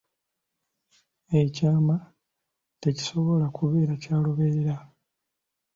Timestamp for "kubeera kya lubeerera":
3.55-4.75